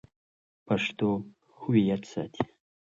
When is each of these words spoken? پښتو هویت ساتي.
پښتو 0.65 1.09
هویت 1.59 2.03
ساتي. 2.13 2.43